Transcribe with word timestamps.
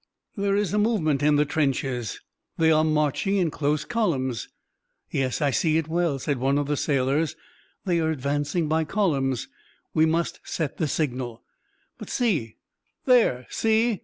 "'There 0.35 0.55
is 0.55 0.73
a 0.73 0.79
movement 0.79 1.21
in 1.21 1.35
the 1.35 1.45
trenches; 1.45 2.21
they 2.57 2.71
are 2.71 2.83
marching 2.83 3.35
in 3.37 3.51
close 3.51 3.85
columns.' 3.85 4.49
"'Yes, 5.11 5.43
I 5.43 5.51
see 5.51 5.77
it 5.77 5.87
well,' 5.87 6.17
said 6.17 6.39
one 6.39 6.57
of 6.57 6.65
the 6.65 6.75
sailors; 6.75 7.35
'they 7.85 7.99
are 7.99 8.09
advancing 8.09 8.67
by 8.67 8.83
columns. 8.83 9.47
We 9.93 10.07
must 10.07 10.39
set 10.43 10.77
the 10.77 10.87
signal.' 10.87 11.43
"'But 11.99 12.09
see, 12.09 12.55
there 13.05 13.45
see! 13.51 13.99